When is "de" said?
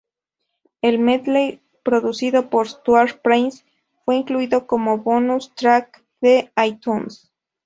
6.21-6.51